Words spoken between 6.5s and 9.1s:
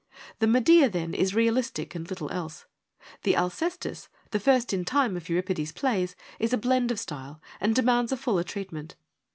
a blend of style, and demands a fuller treatment.